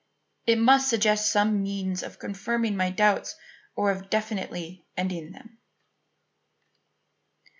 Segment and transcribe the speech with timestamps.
[0.47, 3.35] It must suggest some means of confirming my doubts
[3.75, 5.59] or of definitely ending them."